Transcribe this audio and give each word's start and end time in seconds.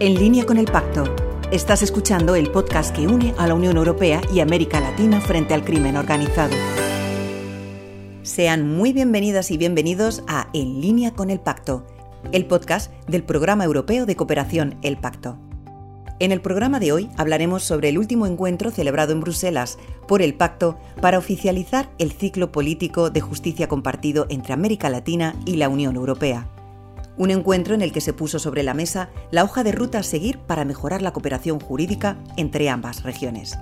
En 0.00 0.14
línea 0.14 0.44
con 0.44 0.58
el 0.58 0.64
pacto. 0.64 1.04
Estás 1.52 1.80
escuchando 1.80 2.34
el 2.34 2.50
podcast 2.50 2.94
que 2.94 3.06
une 3.06 3.32
a 3.38 3.46
la 3.46 3.54
Unión 3.54 3.76
Europea 3.76 4.20
y 4.34 4.40
América 4.40 4.80
Latina 4.80 5.20
frente 5.20 5.54
al 5.54 5.64
crimen 5.64 5.96
organizado. 5.96 6.52
Sean 8.24 8.68
muy 8.68 8.92
bienvenidas 8.92 9.52
y 9.52 9.56
bienvenidos 9.56 10.24
a 10.26 10.48
En 10.52 10.80
línea 10.80 11.12
con 11.12 11.30
el 11.30 11.38
pacto, 11.38 11.86
el 12.32 12.44
podcast 12.44 12.92
del 13.06 13.22
Programa 13.22 13.64
Europeo 13.64 14.04
de 14.04 14.16
Cooperación 14.16 14.74
El 14.82 14.96
Pacto. 14.96 15.38
En 16.18 16.32
el 16.32 16.40
programa 16.40 16.80
de 16.80 16.90
hoy 16.90 17.08
hablaremos 17.16 17.62
sobre 17.62 17.88
el 17.88 17.96
último 17.96 18.26
encuentro 18.26 18.72
celebrado 18.72 19.12
en 19.12 19.20
Bruselas 19.20 19.78
por 20.08 20.22
el 20.22 20.34
Pacto 20.34 20.76
para 21.00 21.18
oficializar 21.18 21.88
el 21.98 22.10
ciclo 22.10 22.50
político 22.50 23.10
de 23.10 23.20
justicia 23.20 23.68
compartido 23.68 24.26
entre 24.28 24.54
América 24.54 24.90
Latina 24.90 25.36
y 25.46 25.54
la 25.54 25.68
Unión 25.68 25.94
Europea. 25.94 26.50
Un 27.16 27.30
encuentro 27.30 27.74
en 27.74 27.82
el 27.82 27.92
que 27.92 28.00
se 28.00 28.12
puso 28.12 28.38
sobre 28.38 28.62
la 28.62 28.74
mesa 28.74 29.10
la 29.30 29.44
hoja 29.44 29.62
de 29.62 29.72
ruta 29.72 30.00
a 30.00 30.02
seguir 30.02 30.38
para 30.38 30.64
mejorar 30.64 31.00
la 31.00 31.12
cooperación 31.12 31.60
jurídica 31.60 32.16
entre 32.36 32.68
ambas 32.68 33.02
regiones. 33.04 33.56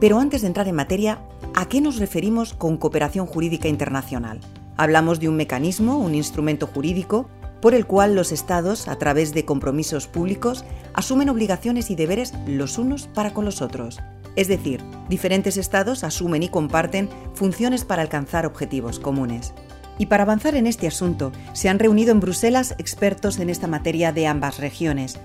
Pero 0.00 0.18
antes 0.18 0.42
de 0.42 0.48
entrar 0.48 0.68
en 0.68 0.74
materia, 0.74 1.18
¿a 1.54 1.66
qué 1.66 1.80
nos 1.80 1.98
referimos 1.98 2.52
con 2.52 2.76
cooperación 2.76 3.26
jurídica 3.26 3.68
internacional? 3.68 4.40
Hablamos 4.76 5.18
de 5.18 5.28
un 5.28 5.36
mecanismo, 5.36 5.98
un 5.98 6.14
instrumento 6.14 6.66
jurídico, 6.66 7.28
por 7.60 7.74
el 7.74 7.86
cual 7.86 8.14
los 8.14 8.30
Estados, 8.30 8.88
a 8.88 8.96
través 8.96 9.32
de 9.32 9.46
compromisos 9.46 10.06
públicos, 10.06 10.64
asumen 10.92 11.30
obligaciones 11.30 11.90
y 11.90 11.96
deberes 11.96 12.34
los 12.46 12.76
unos 12.76 13.06
para 13.06 13.32
con 13.32 13.46
los 13.46 13.62
otros. 13.62 13.98
Es 14.36 14.48
decir, 14.48 14.82
diferentes 15.08 15.56
Estados 15.56 16.04
asumen 16.04 16.42
y 16.42 16.48
comparten 16.48 17.08
funciones 17.32 17.84
para 17.84 18.02
alcanzar 18.02 18.44
objetivos 18.44 18.98
comunes. 18.98 19.54
Y 19.98 20.06
para 20.06 20.24
avanzar 20.24 20.54
en 20.54 20.66
este 20.66 20.86
asunto, 20.86 21.32
se 21.52 21.68
han 21.68 21.78
reunido 21.78 22.12
en 22.12 22.20
Bruselas 22.20 22.74
expertos 22.78 23.38
en 23.38 23.50
esta 23.50 23.66
materia 23.66 24.12
de 24.12 24.26
ambas 24.26 24.58
regiones. 24.58 25.18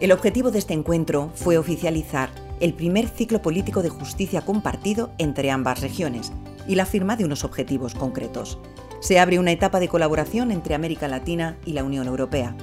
El 0.00 0.12
objetivo 0.12 0.50
de 0.50 0.58
este 0.58 0.74
encuentro 0.74 1.30
fue 1.34 1.58
oficializar 1.58 2.30
el 2.60 2.74
primer 2.74 3.08
ciclo 3.08 3.42
político 3.42 3.82
de 3.82 3.88
justicia 3.88 4.42
compartido 4.42 5.10
entre 5.18 5.50
ambas 5.50 5.80
regiones 5.80 6.32
y 6.68 6.76
la 6.76 6.86
firma 6.86 7.16
de 7.16 7.24
unos 7.24 7.44
objetivos 7.44 7.94
concretos 7.94 8.58
se 9.04 9.20
abre 9.20 9.38
una 9.38 9.52
etapa 9.52 9.80
de 9.80 9.88
colaboración 9.88 10.50
entre 10.50 10.74
América 10.74 11.08
Latina 11.08 11.58
y 11.66 11.74
la 11.74 11.84
Unión 11.84 12.06
Europea. 12.06 12.56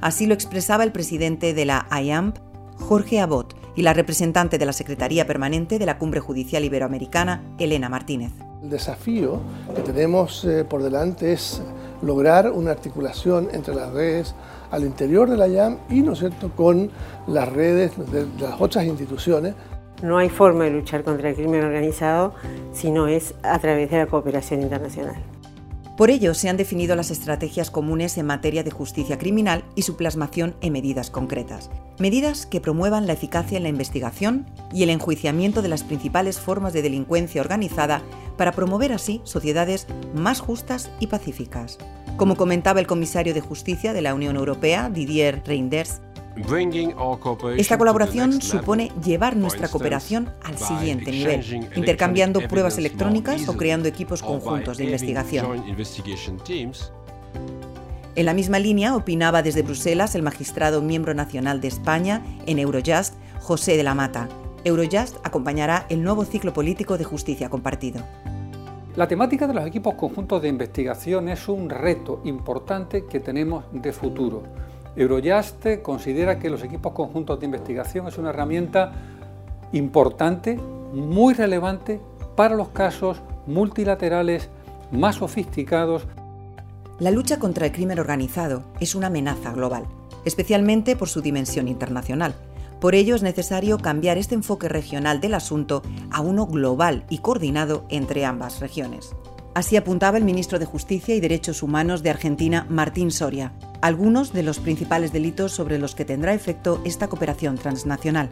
Así 0.00 0.26
lo 0.26 0.34
expresaba 0.34 0.82
el 0.82 0.90
presidente 0.90 1.54
de 1.54 1.66
la 1.66 1.86
IAMP, 1.88 2.36
Jorge 2.80 3.20
Abot, 3.20 3.54
y 3.76 3.82
la 3.82 3.92
representante 3.92 4.58
de 4.58 4.66
la 4.66 4.72
Secretaría 4.72 5.24
Permanente 5.24 5.78
de 5.78 5.86
la 5.86 5.96
Cumbre 5.98 6.18
Judicial 6.18 6.64
Iberoamericana, 6.64 7.44
Elena 7.60 7.88
Martínez. 7.88 8.32
El 8.64 8.70
desafío 8.70 9.40
que 9.76 9.82
tenemos 9.82 10.42
eh, 10.46 10.64
por 10.64 10.82
delante 10.82 11.34
es 11.34 11.60
lograr 12.00 12.50
una 12.50 12.70
articulación 12.70 13.48
entre 13.52 13.74
las 13.74 13.92
redes 13.92 14.34
al 14.70 14.84
interior 14.84 15.28
de 15.28 15.36
la 15.36 15.46
IAM 15.48 15.76
y, 15.90 16.00
¿no 16.00 16.16
cierto?, 16.16 16.50
con 16.56 16.90
las 17.26 17.52
redes 17.52 17.92
de 18.10 18.26
las 18.40 18.58
otras 18.58 18.86
instituciones. 18.86 19.54
No 20.02 20.16
hay 20.16 20.30
forma 20.30 20.64
de 20.64 20.70
luchar 20.70 21.04
contra 21.04 21.28
el 21.28 21.34
crimen 21.34 21.62
organizado 21.62 22.32
si 22.72 22.90
no 22.90 23.06
es 23.06 23.34
a 23.42 23.58
través 23.58 23.90
de 23.90 23.98
la 23.98 24.06
cooperación 24.06 24.62
internacional. 24.62 25.33
Por 25.96 26.10
ello, 26.10 26.34
se 26.34 26.48
han 26.48 26.56
definido 26.56 26.96
las 26.96 27.12
estrategias 27.12 27.70
comunes 27.70 28.18
en 28.18 28.26
materia 28.26 28.64
de 28.64 28.72
justicia 28.72 29.16
criminal 29.16 29.64
y 29.76 29.82
su 29.82 29.96
plasmación 29.96 30.56
en 30.60 30.72
medidas 30.72 31.08
concretas. 31.08 31.70
Medidas 32.00 32.46
que 32.46 32.60
promuevan 32.60 33.06
la 33.06 33.12
eficacia 33.12 33.56
en 33.56 33.62
la 33.62 33.68
investigación 33.68 34.44
y 34.72 34.82
el 34.82 34.90
enjuiciamiento 34.90 35.62
de 35.62 35.68
las 35.68 35.84
principales 35.84 36.40
formas 36.40 36.72
de 36.72 36.82
delincuencia 36.82 37.40
organizada 37.40 38.02
para 38.36 38.50
promover 38.50 38.92
así 38.92 39.20
sociedades 39.22 39.86
más 40.14 40.40
justas 40.40 40.90
y 40.98 41.06
pacíficas. 41.06 41.78
Como 42.16 42.36
comentaba 42.36 42.80
el 42.80 42.88
comisario 42.88 43.32
de 43.32 43.40
Justicia 43.40 43.92
de 43.92 44.02
la 44.02 44.14
Unión 44.14 44.34
Europea, 44.34 44.90
Didier 44.90 45.44
Reinders, 45.46 46.00
esta 47.56 47.78
colaboración 47.78 48.42
supone 48.42 48.90
llevar 49.04 49.36
nuestra 49.36 49.68
cooperación 49.68 50.30
al 50.42 50.58
siguiente 50.58 51.10
nivel, 51.10 51.70
intercambiando 51.76 52.40
pruebas 52.48 52.78
electrónicas 52.78 53.48
o 53.48 53.56
creando 53.56 53.88
equipos 53.88 54.22
conjuntos 54.22 54.78
de 54.78 54.84
investigación. 54.84 55.62
En 58.16 58.26
la 58.26 58.34
misma 58.34 58.58
línea 58.58 58.94
opinaba 58.94 59.42
desde 59.42 59.62
Bruselas 59.62 60.14
el 60.14 60.22
magistrado 60.22 60.82
miembro 60.82 61.14
nacional 61.14 61.60
de 61.60 61.68
España 61.68 62.22
en 62.46 62.58
Eurojust, 62.58 63.14
José 63.40 63.76
de 63.76 63.82
la 63.82 63.94
Mata. 63.94 64.28
Eurojust 64.64 65.16
acompañará 65.24 65.86
el 65.88 66.02
nuevo 66.02 66.24
ciclo 66.24 66.52
político 66.52 66.96
de 66.96 67.04
justicia 67.04 67.48
compartido. 67.48 68.02
La 68.96 69.08
temática 69.08 69.48
de 69.48 69.54
los 69.54 69.66
equipos 69.66 69.94
conjuntos 69.94 70.40
de 70.40 70.48
investigación 70.48 71.28
es 71.28 71.48
un 71.48 71.68
reto 71.68 72.20
importante 72.24 73.06
que 73.06 73.18
tenemos 73.18 73.64
de 73.72 73.92
futuro 73.92 74.44
Eurojust 74.96 75.66
considera 75.82 76.38
que 76.38 76.50
los 76.50 76.62
equipos 76.62 76.92
conjuntos 76.92 77.40
de 77.40 77.46
investigación 77.46 78.06
es 78.06 78.18
una 78.18 78.30
herramienta 78.30 78.92
importante, 79.72 80.56
muy 80.56 81.34
relevante 81.34 82.00
para 82.36 82.54
los 82.54 82.68
casos 82.68 83.20
multilaterales 83.46 84.50
más 84.92 85.16
sofisticados. 85.16 86.06
La 87.00 87.10
lucha 87.10 87.38
contra 87.38 87.66
el 87.66 87.72
crimen 87.72 87.98
organizado 87.98 88.62
es 88.78 88.94
una 88.94 89.08
amenaza 89.08 89.52
global, 89.52 89.84
especialmente 90.24 90.94
por 90.94 91.08
su 91.08 91.20
dimensión 91.20 91.66
internacional. 91.66 92.34
Por 92.80 92.94
ello 92.94 93.16
es 93.16 93.22
necesario 93.22 93.78
cambiar 93.78 94.18
este 94.18 94.34
enfoque 94.34 94.68
regional 94.68 95.20
del 95.20 95.34
asunto 95.34 95.82
a 96.10 96.20
uno 96.20 96.46
global 96.46 97.04
y 97.08 97.18
coordinado 97.18 97.84
entre 97.88 98.24
ambas 98.24 98.60
regiones. 98.60 99.14
Así 99.54 99.76
apuntaba 99.76 100.18
el 100.18 100.24
ministro 100.24 100.58
de 100.58 100.66
Justicia 100.66 101.14
y 101.14 101.20
Derechos 101.20 101.62
Humanos 101.62 102.02
de 102.02 102.10
Argentina, 102.10 102.66
Martín 102.68 103.10
Soria, 103.10 103.52
algunos 103.84 104.32
de 104.32 104.42
los 104.42 104.60
principales 104.60 105.12
delitos 105.12 105.52
sobre 105.52 105.78
los 105.78 105.94
que 105.94 106.06
tendrá 106.06 106.32
efecto 106.32 106.80
esta 106.86 107.08
cooperación 107.08 107.58
transnacional. 107.58 108.30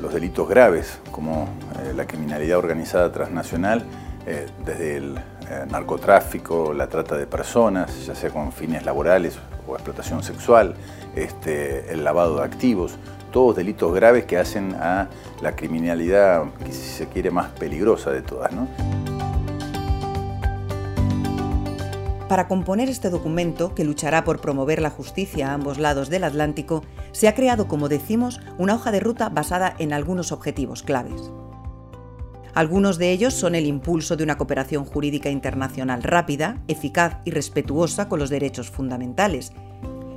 Los 0.00 0.14
delitos 0.14 0.48
graves, 0.48 1.00
como 1.10 1.48
eh, 1.82 1.92
la 1.92 2.06
criminalidad 2.06 2.58
organizada 2.58 3.10
transnacional, 3.10 3.84
eh, 4.24 4.46
desde 4.64 4.98
el 4.98 5.16
eh, 5.16 5.66
narcotráfico, 5.68 6.72
la 6.72 6.88
trata 6.88 7.16
de 7.16 7.26
personas, 7.26 8.06
ya 8.06 8.14
sea 8.14 8.30
con 8.30 8.52
fines 8.52 8.84
laborales 8.84 9.40
o 9.66 9.74
explotación 9.74 10.22
sexual, 10.22 10.76
este, 11.16 11.92
el 11.92 12.04
lavado 12.04 12.36
de 12.36 12.44
activos, 12.44 12.98
todos 13.32 13.56
delitos 13.56 13.92
graves 13.92 14.24
que 14.24 14.38
hacen 14.38 14.76
a 14.76 15.08
la 15.42 15.56
criminalidad, 15.56 16.44
si 16.66 16.72
se 16.74 17.08
quiere, 17.08 17.32
más 17.32 17.48
peligrosa 17.48 18.12
de 18.12 18.22
todas. 18.22 18.52
¿no? 18.52 18.68
Para 22.28 22.48
componer 22.48 22.88
este 22.88 23.08
documento, 23.08 23.72
que 23.74 23.84
luchará 23.84 24.24
por 24.24 24.40
promover 24.40 24.82
la 24.82 24.90
justicia 24.90 25.50
a 25.50 25.54
ambos 25.54 25.78
lados 25.78 26.08
del 26.08 26.24
Atlántico, 26.24 26.82
se 27.12 27.28
ha 27.28 27.34
creado, 27.34 27.68
como 27.68 27.88
decimos, 27.88 28.40
una 28.58 28.74
hoja 28.74 28.90
de 28.90 28.98
ruta 28.98 29.28
basada 29.28 29.76
en 29.78 29.92
algunos 29.92 30.32
objetivos 30.32 30.82
claves. 30.82 31.30
Algunos 32.52 32.98
de 32.98 33.12
ellos 33.12 33.34
son 33.34 33.54
el 33.54 33.66
impulso 33.66 34.16
de 34.16 34.24
una 34.24 34.38
cooperación 34.38 34.84
jurídica 34.86 35.30
internacional 35.30 36.02
rápida, 36.02 36.62
eficaz 36.66 37.18
y 37.24 37.30
respetuosa 37.30 38.08
con 38.08 38.18
los 38.18 38.30
derechos 38.30 38.70
fundamentales, 38.70 39.52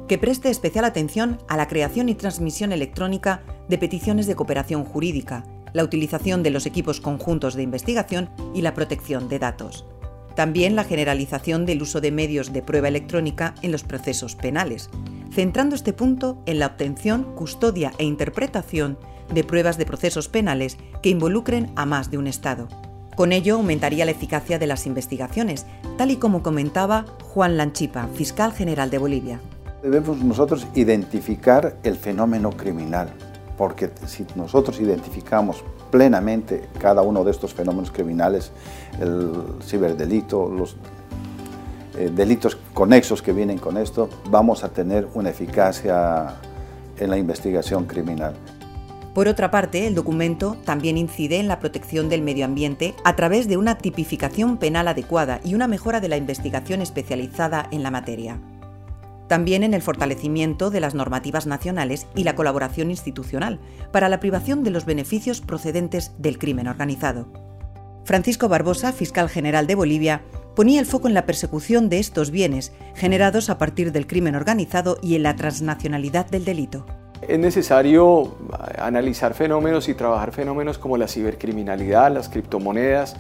que 0.07 0.17
preste 0.17 0.49
especial 0.49 0.85
atención 0.85 1.37
a 1.47 1.57
la 1.57 1.67
creación 1.67 2.09
y 2.09 2.15
transmisión 2.15 2.71
electrónica 2.71 3.43
de 3.67 3.77
peticiones 3.77 4.25
de 4.25 4.35
cooperación 4.35 4.83
jurídica, 4.83 5.43
la 5.73 5.83
utilización 5.83 6.41
de 6.41 6.49
los 6.49 6.65
equipos 6.65 7.01
conjuntos 7.01 7.53
de 7.53 7.61
investigación 7.61 8.31
y 8.55 8.63
la 8.63 8.73
protección 8.73 9.29
de 9.29 9.37
datos. 9.37 9.85
También 10.35 10.75
la 10.75 10.83
generalización 10.83 11.65
del 11.65 11.81
uso 11.81 12.01
de 12.01 12.11
medios 12.11 12.53
de 12.53 12.61
prueba 12.61 12.87
electrónica 12.87 13.55
en 13.61 13.71
los 13.71 13.83
procesos 13.83 14.35
penales, 14.35 14.89
centrando 15.31 15.75
este 15.75 15.93
punto 15.93 16.41
en 16.45 16.59
la 16.59 16.67
obtención, 16.67 17.35
custodia 17.35 17.91
e 17.97 18.03
interpretación 18.03 18.97
de 19.33 19.43
pruebas 19.43 19.77
de 19.77 19.85
procesos 19.85 20.27
penales 20.27 20.77
que 21.01 21.09
involucren 21.09 21.71
a 21.75 21.85
más 21.85 22.09
de 22.09 22.17
un 22.17 22.27
Estado. 22.27 22.67
Con 23.15 23.33
ello 23.33 23.55
aumentaría 23.55 24.05
la 24.05 24.11
eficacia 24.11 24.59
de 24.59 24.67
las 24.67 24.85
investigaciones, 24.85 25.65
tal 25.97 26.11
y 26.11 26.15
como 26.15 26.41
comentaba 26.41 27.05
Juan 27.21 27.57
Lanchipa, 27.57 28.07
fiscal 28.13 28.53
general 28.53 28.89
de 28.89 28.97
Bolivia. 28.97 29.41
Debemos 29.83 30.17
nosotros 30.23 30.65
identificar 30.73 31.77
el 31.83 31.95
fenómeno 31.95 32.51
criminal, 32.51 33.13
porque 33.59 33.89
si 34.07 34.25
nosotros 34.35 34.79
identificamos 34.79 35.65
plenamente 35.91 36.69
cada 36.79 37.01
uno 37.01 37.25
de 37.25 37.31
estos 37.31 37.53
fenómenos 37.53 37.91
criminales, 37.91 38.53
el 39.01 39.33
ciberdelito, 39.61 40.47
los 40.47 40.77
eh, 41.97 42.09
delitos 42.09 42.57
conexos 42.73 43.21
que 43.21 43.33
vienen 43.33 43.57
con 43.57 43.75
esto, 43.75 44.09
vamos 44.29 44.63
a 44.63 44.69
tener 44.69 45.09
una 45.13 45.31
eficacia 45.31 46.35
en 46.97 47.09
la 47.09 47.17
investigación 47.17 47.83
criminal. 47.83 48.33
Por 49.13 49.27
otra 49.27 49.51
parte, 49.51 49.87
el 49.87 49.93
documento 49.93 50.55
también 50.63 50.97
incide 50.97 51.37
en 51.41 51.49
la 51.49 51.59
protección 51.59 52.07
del 52.07 52.21
medio 52.21 52.45
ambiente 52.45 52.95
a 53.03 53.17
través 53.17 53.49
de 53.49 53.57
una 53.57 53.77
tipificación 53.77 54.55
penal 54.57 54.87
adecuada 54.87 55.41
y 55.43 55.53
una 55.53 55.67
mejora 55.67 55.99
de 55.99 56.07
la 56.07 56.15
investigación 56.15 56.81
especializada 56.81 57.67
en 57.71 57.83
la 57.83 57.91
materia 57.91 58.39
también 59.29 59.63
en 59.63 59.73
el 59.73 59.81
fortalecimiento 59.81 60.69
de 60.71 60.81
las 60.81 60.95
normativas 60.95 61.47
nacionales 61.47 62.07
y 62.15 62.25
la 62.25 62.35
colaboración 62.35 62.89
institucional 62.89 63.61
para 63.93 64.09
la 64.09 64.19
privación 64.19 64.65
de 64.65 64.71
los 64.71 64.83
beneficios 64.83 65.39
procedentes 65.39 66.11
del 66.17 66.37
crimen 66.37 66.67
organizado. 66.67 67.31
Francisco 68.03 68.49
Barbosa, 68.49 68.91
fiscal 68.91 69.29
general 69.29 69.67
de 69.67 69.75
Bolivia, 69.75 70.23
ponía 70.55 70.79
el 70.79 70.87
foco 70.87 71.07
en 71.07 71.13
la 71.13 71.27
persecución 71.27 71.89
de 71.89 71.99
estos 71.99 72.31
bienes 72.31 72.73
generados 72.95 73.49
a 73.49 73.57
partir 73.57 73.91
del 73.91 74.07
crimen 74.07 74.35
organizado 74.35 74.97
y 75.01 75.15
en 75.15 75.23
la 75.23 75.35
transnacionalidad 75.35 76.25
del 76.25 76.43
delito. 76.43 76.85
Es 77.21 77.37
necesario 77.37 78.35
analizar 78.79 79.35
fenómenos 79.35 79.89
y 79.89 79.93
trabajar 79.93 80.31
fenómenos 80.31 80.79
como 80.79 80.97
la 80.97 81.07
cibercriminalidad, 81.07 82.11
las 82.11 82.29
criptomonedas, 82.29 83.15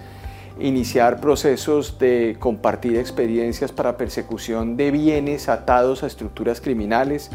iniciar 0.59 1.19
procesos 1.19 1.97
de 1.99 2.35
compartir 2.39 2.97
experiencias 2.97 3.71
para 3.71 3.97
persecución 3.97 4.77
de 4.77 4.91
bienes 4.91 5.49
atados 5.49 6.03
a 6.03 6.07
estructuras 6.07 6.61
criminales, 6.61 7.29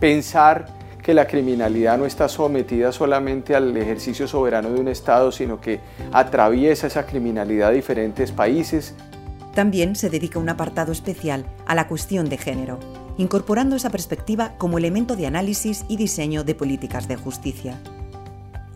pensar 0.00 0.66
que 1.02 1.14
la 1.14 1.26
criminalidad 1.26 1.98
no 1.98 2.06
está 2.06 2.28
sometida 2.28 2.92
solamente 2.92 3.54
al 3.54 3.76
ejercicio 3.76 4.28
soberano 4.28 4.70
de 4.70 4.80
un 4.80 4.88
Estado, 4.88 5.32
sino 5.32 5.60
que 5.60 5.80
atraviesa 6.12 6.86
esa 6.86 7.06
criminalidad 7.06 7.70
a 7.70 7.72
diferentes 7.72 8.30
países. 8.30 8.94
También 9.54 9.96
se 9.96 10.08
dedica 10.08 10.38
un 10.38 10.48
apartado 10.48 10.92
especial 10.92 11.44
a 11.66 11.74
la 11.74 11.88
cuestión 11.88 12.28
de 12.28 12.38
género, 12.38 12.78
incorporando 13.18 13.76
esa 13.76 13.90
perspectiva 13.90 14.54
como 14.58 14.78
elemento 14.78 15.16
de 15.16 15.26
análisis 15.26 15.84
y 15.88 15.96
diseño 15.96 16.44
de 16.44 16.54
políticas 16.54 17.08
de 17.08 17.16
justicia. 17.16 17.78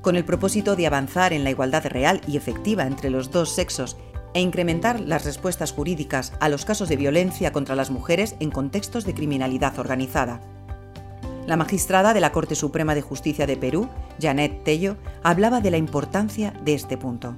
Con 0.07 0.15
el 0.15 0.25
propósito 0.25 0.77
de 0.77 0.87
avanzar 0.87 1.33
en 1.33 1.43
la 1.43 1.51
igualdad 1.51 1.85
real 1.85 2.21
y 2.29 2.37
efectiva 2.37 2.85
entre 2.85 3.11
los 3.11 3.33
dos 3.33 3.51
sexos 3.51 3.97
e 4.35 4.41
incrementar 4.41 5.01
las 5.01 5.25
respuestas 5.25 5.73
jurídicas 5.73 6.33
a 6.39 6.49
los 6.49 6.65
casos 6.65 6.89
de 6.89 6.95
violencia 6.95 7.51
contra 7.51 7.75
las 7.75 7.91
mujeres 7.91 8.37
en 8.39 8.53
contextos 8.53 9.05
de 9.05 9.15
criminalidad 9.15 9.77
organizada. 9.81 10.41
La 11.49 11.57
magistrada 11.57 12.15
de 12.15 12.21
la 12.21 12.31
Corte 12.31 12.55
Suprema 12.55 12.95
de 12.95 13.03
Justicia 13.03 13.49
de 13.49 13.57
Perú, 13.57 13.89
Janet 14.21 14.63
Tello, 14.63 14.97
hablaba 15.25 15.61
de 15.61 15.73
la 15.73 15.77
importancia 15.77 16.53
de 16.65 16.75
este 16.75 16.97
punto. 16.97 17.35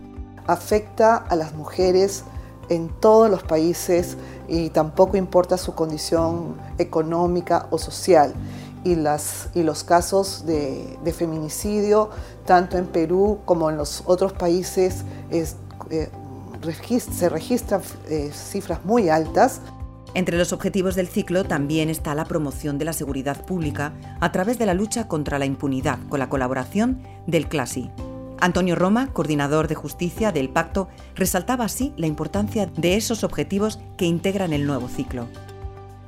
Afecta 0.47 1.17
a 1.17 1.37
las 1.37 1.55
mujeres 1.55 2.25
en 2.69 2.91
todos 3.00 3.31
los 3.31 3.44
países 3.44 4.19
y 4.47 4.69
tampoco 4.69 5.17
importa 5.17 5.56
su 5.56 5.75
condición 5.75 6.56
económica 6.76 7.67
o 7.71 7.79
social. 7.79 8.35
Y, 8.84 8.94
los 8.96 9.84
casos 9.84 10.46
de, 10.46 11.14
feminicidio, 11.16 12.10
tanto 12.46 12.78
en 12.78 12.86
Perú 12.86 13.40
como 13.44 13.70
en 13.70 13.76
los 13.76 14.02
otros 14.06 14.32
países, 14.32 15.04
eh, 15.30 15.46
se 16.98 17.28
registran 17.28 17.82
eh, 18.08 18.30
cifras 18.32 18.84
muy 18.84 19.08
altas. 19.08 19.60
Entre 20.14 20.38
los 20.38 20.52
objetivos 20.52 20.94
del 20.94 21.08
ciclo 21.08 21.44
también 21.44 21.90
está 21.90 22.14
la 22.14 22.25
promoción 22.25 22.78
de 22.78 22.86
la 22.86 22.92
seguridad 22.92 23.44
pública 23.44 23.92
a 24.20 24.32
través 24.32 24.58
de 24.58 24.66
la 24.66 24.75
lucha 24.75 25.06
contra 25.06 25.38
la 25.38 25.44
impunidad 25.44 25.98
con 26.08 26.19
la 26.19 26.28
colaboración 26.28 27.02
del 27.26 27.48
CLASI, 27.48 27.90
Antonio 28.40 28.76
Roma, 28.76 29.12
coordinador 29.12 29.69
de 29.69 29.75
justicia 29.75 30.32
del 30.32 30.48
pacto, 30.48 30.88
resaltaba 31.14 31.64
así 31.64 31.92
la 31.96 32.06
importancia 32.06 32.66
de 32.66 32.96
esos 32.96 33.25
objetivos 33.25 33.80
que 33.96 34.06
integran 34.06 34.52
el 34.52 34.66
nuevo 34.66 34.88
ciclo 34.88 35.26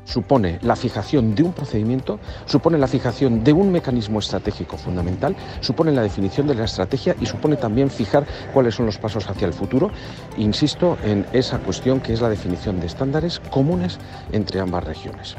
supone 0.05 0.59
la 0.63 0.77
fijación 0.77 1.35
de 1.35 1.43
un 1.43 1.53
procedimiento, 1.53 2.19
supone 2.47 2.79
la 2.79 2.87
fijación 2.87 3.45
de 3.45 3.53
un 3.53 3.71
mecanismo 3.71 4.19
estratégico 4.19 4.77
fundamental, 4.77 5.37
supone 5.61 5.93
la 5.93 6.03
definición 6.03 6.47
de 6.47 6.55
la 6.55 6.65
estrategia 6.65 7.17
y 7.21 7.27
supone 7.27 7.57
también 7.57 7.91
fijar 7.91 8.27
cuáles 8.53 8.75
son 8.75 8.87
los 8.87 8.99
pasos 8.99 9.29
hacia 9.29 9.47
el 9.47 9.53
futuro. 9.53 9.91
Insisto 10.37 10.99
en 11.05 11.27
esa 11.33 11.59
cuestión 11.59 12.01
que 12.01 12.13
es 12.13 12.21
la 12.21 12.29
definición 12.29 12.81
de 12.81 12.87
estándares 12.87 13.41
comunes 13.51 13.99
entre 14.33 14.61
ambas 14.61 14.85
regiones. 14.85 15.37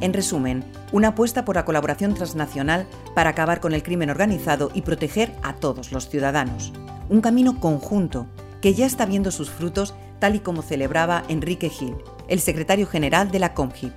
En 0.00 0.12
resumen, 0.12 0.64
una 0.90 1.08
apuesta 1.08 1.44
por 1.44 1.54
la 1.54 1.64
colaboración 1.64 2.14
transnacional 2.14 2.86
para 3.14 3.30
acabar 3.30 3.60
con 3.60 3.72
el 3.72 3.84
crimen 3.84 4.10
organizado 4.10 4.70
y 4.74 4.82
proteger 4.82 5.32
a 5.42 5.54
todos 5.54 5.92
los 5.92 6.08
ciudadanos. 6.08 6.72
Un 7.08 7.20
camino 7.20 7.60
conjunto 7.60 8.26
que 8.60 8.74
ya 8.74 8.86
está 8.86 9.06
viendo 9.06 9.30
sus 9.30 9.50
frutos 9.50 9.94
tal 10.18 10.34
y 10.34 10.40
como 10.40 10.62
celebraba 10.62 11.22
Enrique 11.28 11.68
Gil, 11.68 11.94
el 12.32 12.40
secretario 12.40 12.86
general 12.86 13.30
de 13.30 13.38
la 13.38 13.52
COMGIP. 13.52 13.92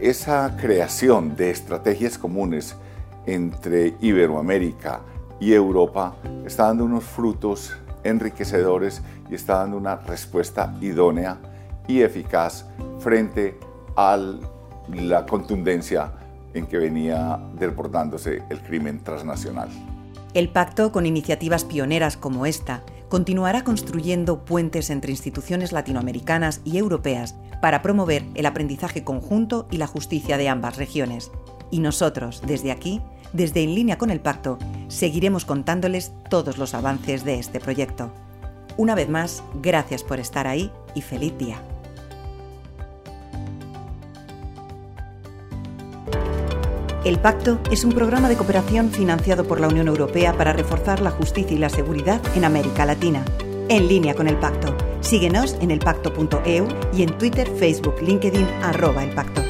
Esa 0.00 0.56
creación 0.56 1.36
de 1.36 1.50
estrategias 1.50 2.16
comunes 2.16 2.74
entre 3.26 3.96
Iberoamérica 4.00 5.02
y 5.38 5.52
Europa 5.52 6.16
está 6.46 6.68
dando 6.68 6.86
unos 6.86 7.04
frutos 7.04 7.76
enriquecedores 8.02 9.02
y 9.30 9.34
está 9.34 9.58
dando 9.58 9.76
una 9.76 9.96
respuesta 9.96 10.74
idónea 10.80 11.36
y 11.86 12.00
eficaz 12.00 12.64
frente 12.98 13.58
al 13.94 14.40
la 14.88 15.26
contundencia 15.26 16.12
en 16.54 16.66
que 16.66 16.78
venía 16.78 17.38
desbordándose 17.58 18.42
el 18.48 18.62
crimen 18.62 19.04
transnacional. 19.04 19.68
El 20.32 20.48
pacto, 20.48 20.92
con 20.92 21.04
iniciativas 21.04 21.66
pioneras 21.66 22.16
como 22.16 22.46
esta, 22.46 22.84
continuará 23.10 23.64
construyendo 23.64 24.44
puentes 24.44 24.88
entre 24.88 25.10
instituciones 25.10 25.72
latinoamericanas 25.72 26.62
y 26.64 26.78
europeas 26.78 27.34
para 27.60 27.82
promover 27.82 28.24
el 28.34 28.46
aprendizaje 28.46 29.04
conjunto 29.04 29.66
y 29.70 29.76
la 29.76 29.88
justicia 29.88 30.38
de 30.38 30.48
ambas 30.48 30.76
regiones. 30.78 31.30
Y 31.70 31.80
nosotros, 31.80 32.40
desde 32.46 32.70
aquí, 32.70 33.02
desde 33.32 33.62
En 33.62 33.74
línea 33.74 33.98
con 33.98 34.10
el 34.10 34.20
pacto, 34.20 34.58
seguiremos 34.88 35.44
contándoles 35.44 36.12
todos 36.30 36.56
los 36.56 36.72
avances 36.72 37.24
de 37.24 37.38
este 37.38 37.60
proyecto. 37.60 38.12
Una 38.76 38.94
vez 38.94 39.08
más, 39.08 39.42
gracias 39.60 40.04
por 40.04 40.20
estar 40.20 40.46
ahí 40.46 40.70
y 40.94 41.02
feliz 41.02 41.36
día. 41.36 41.60
El 47.04 47.18
Pacto 47.18 47.58
es 47.70 47.84
un 47.84 47.92
programa 47.92 48.28
de 48.28 48.36
cooperación 48.36 48.90
financiado 48.90 49.44
por 49.44 49.58
la 49.58 49.68
Unión 49.68 49.88
Europea 49.88 50.34
para 50.36 50.52
reforzar 50.52 51.00
la 51.00 51.10
justicia 51.10 51.56
y 51.56 51.58
la 51.58 51.70
seguridad 51.70 52.20
en 52.36 52.44
América 52.44 52.84
Latina. 52.84 53.24
En 53.70 53.88
línea 53.88 54.14
con 54.14 54.28
el 54.28 54.36
Pacto. 54.36 54.76
Síguenos 55.00 55.56
en 55.62 55.70
elpacto.eu 55.70 56.68
y 56.94 57.02
en 57.02 57.16
Twitter, 57.16 57.48
Facebook, 57.56 58.02
LinkedIn, 58.02 58.46
arroba 58.62 59.02
el 59.02 59.14
Pacto. 59.14 59.49